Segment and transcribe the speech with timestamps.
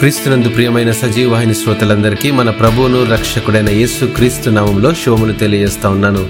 [0.00, 6.28] క్రీస్తునందు ప్రియమైన సజీవాహిని శ్రోతలందరికీ మన ప్రభువును రక్షకుడైన యేసు క్రీస్తు నామంలో శుభములు తెలియజేస్తా ఉన్నాను.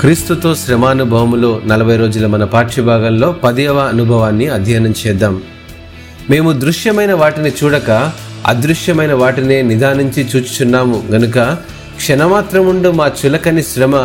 [0.00, 5.42] క్రీస్తుతో శ్రమానుభవములో నలభై రోజుల మన పాఠ్యభాగంలో పదేవ అనుభవాన్ని అధ్యయనం చేద్దాం.
[6.30, 8.12] మేము దృశ్యమైన వాటిని చూడక
[8.46, 11.02] అదృశ్యమైన వాటినే నిదానించి చూచుచున్నాము.
[11.10, 11.38] గనుక
[11.96, 13.96] క్షణమాత్రముండు మా చులకని శ్రమ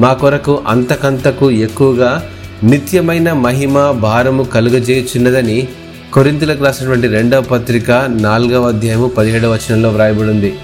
[0.00, 2.28] మా కొరకు అంతకంతకు ఎక్కువగా
[2.64, 5.68] నిత్యమైన మహిమ భారము కలుగజేయుచున్నదని
[6.14, 10.54] కొరింతలకు రాసినటువంటి రెండవ పత్రిక నాలుగవ అధ్యాయము పదిహేడవ వచనంలో వ్రాయబడింది.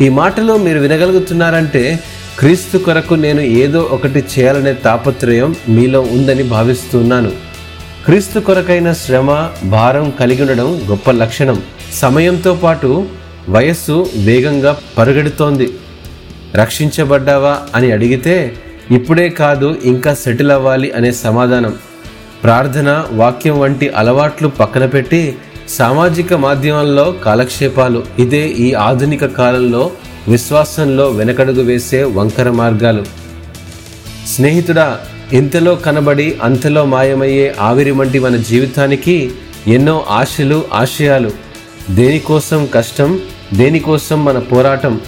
[0.00, 2.00] ఈ మాటలో మీరు వినగలుగుతున్నారంటే
[2.38, 7.30] క్రీస్తు కొరకు నేను ఏదో ఒకటి చేయాలనే తాపత్రయం మీలో ఉందని భావిస్తున్నాను.
[8.04, 11.62] క్రీస్తు కొరకైన శ్రమ భారం కలిగి ఉండడం గొప్ప లక్షణం.
[11.92, 13.06] సమయంతో పాటు
[13.48, 15.70] వయస్సు వేగంగా పరుగెడుతోంది.
[16.54, 18.54] రక్షించబడ్డావా అని అడిగితే
[18.90, 21.74] ఇప్పుడే కాదు ఇంకా సెటిల్ అవ్వాలి అనే సమాధానం.
[22.42, 25.36] ప్రార్థన వాక్యం వంటి అలవాట్లు పక్కన పెట్టి
[25.68, 28.02] సామాజిక మాధ్యమాల్లో కాలక్షేపాలు.
[28.18, 29.90] ఇదే ఈ ఆధునిక కాలంలో
[30.28, 33.04] విశ్వాసంలో వెనకడుగు వేసే వంకర మార్గాలు.
[34.28, 34.98] స్నేహితుడా
[35.32, 39.30] ఇంతలో కనబడి అంతలో మాయమయ్యే ఆవిరి వంటి మన జీవితానికి
[39.66, 41.30] ఎన్నో ఆశలు ఆశయాలు.
[41.90, 43.20] దేనికోసం కష్టం
[43.54, 45.00] దేనికోసం మన పోరాటం?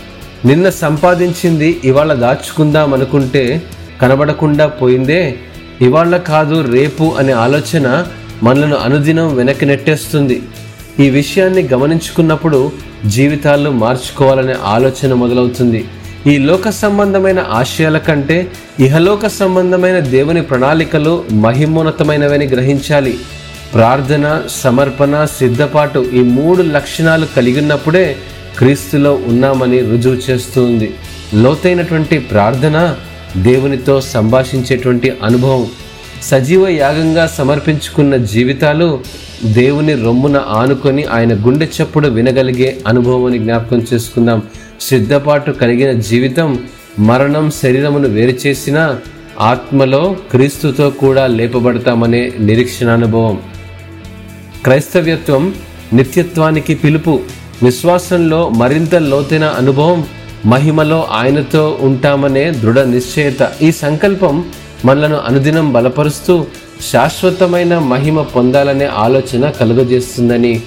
[0.45, 3.63] నిన్న సంపాదించింది ఇవాళ దాచుకుందాం అనుకుంటే
[4.03, 5.39] కనబడకుండా పోయిందే
[5.83, 8.07] ఇవాళ కాదు రేపు అనే ఆలోచన
[8.43, 10.43] మనలను అనుదినం వెనక్కి నెట్టేస్తుంది.
[11.01, 12.73] ఈ విషయాన్ని గమనించుకున్నప్పుడు
[13.07, 15.85] జీవితాల్లో మార్చుకోవాలనే ఆలోచన మొదలవుతుంది.
[16.27, 23.15] ఈ లోక సంబంధమైన ఆశయాల కంటే ఇహలోక సంబంధమైన దేవుని ప్రణాళికలు మహిమోన్నతమైనవని గ్రహించాలి.
[23.75, 28.17] ప్రార్థన సమర్పణ సిద్ధపాటు ఈ మూడు లక్షణాలు కలిగి ఉన్నప్పుడే
[28.59, 30.95] క్రీస్తులో ఉన్నామని రుజువు చేస్తుంది.
[31.35, 32.97] లోతైనటువంటి ప్రార్థన
[33.37, 35.67] దేవునితో సంభాషించేటువంటి అనుభవం
[36.23, 39.01] సజీవ యాగంగా సమర్పించుకున్న జీవితాలు
[39.45, 44.43] దేవుని రొమ్మున ఆనుకొని ఆయన గుండె చప్పుడు వినగలిగే అనుభవం అని జ్ఞాపకం చేసుకుందాం.
[44.81, 46.59] సిద్ధపాటు కలిగిన జీవితం
[46.99, 48.97] మరణం శరీరమును వేరు చేసిన
[49.41, 53.41] ఆత్మలో క్రీస్తుతో కూడా లేపబడతామనే నిరీక్షణానుభవం.
[54.63, 55.55] క్రైస్తవ్యత్వం
[55.93, 57.21] నిత్యత్వానికి పిలుపు
[57.63, 60.05] విశ్వాసంలో మరింత లోతైన అనుభవం
[60.47, 63.53] మహిమలో ఆయనతో ఉంటామనే దృఢ నిశ్చయత.
[63.63, 64.45] ఈ సంకల్పం
[64.85, 66.47] మనలను అనుదినం బలపరుస్తూ
[66.93, 70.63] శాశ్వతమైన మహిమ పొందాలనే ఆలోచన కలుగజేస్తుందని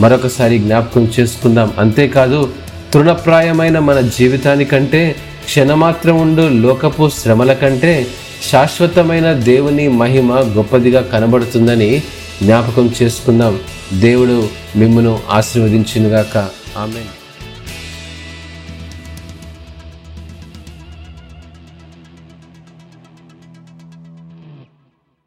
[0.00, 1.72] మరొకసారి జ్ఞాపకం చేసుకుందాం.
[1.78, 2.52] అంతేకాదు
[2.94, 8.06] తృణప్రాయమైన మన జీవితానికంటే క్షణమాత్రం ఉండు లోకపు శ్రమల కంటే
[8.52, 12.02] శాశ్వతమైన దేవుని మహిమ గొప్పదిగా కనబడుతుందని
[12.42, 13.58] జ్ఞాపకం చేసుకుందాం.
[14.00, 16.38] దేవుడు మిమ్మును ఆశీర్వదించినగాక.
[16.78, 17.17] ఆమె